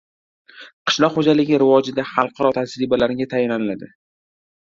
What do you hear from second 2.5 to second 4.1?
tajribalarga tayaniladi